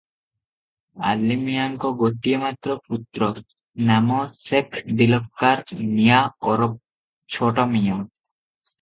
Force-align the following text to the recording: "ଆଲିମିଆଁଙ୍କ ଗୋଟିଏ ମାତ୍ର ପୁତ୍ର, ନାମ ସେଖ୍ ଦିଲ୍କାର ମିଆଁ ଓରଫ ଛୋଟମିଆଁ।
"ଆଲିମିଆଁଙ୍କ 1.09 1.91
ଗୋଟିଏ 1.99 2.39
ମାତ୍ର 2.45 2.79
ପୁତ୍ର, 2.89 3.29
ନାମ 3.91 4.19
ସେଖ୍ 4.41 4.83
ଦିଲ୍କାର 5.05 5.81
ମିଆଁ 5.95 6.27
ଓରଫ 6.55 6.79
ଛୋଟମିଆଁ। 7.39 8.05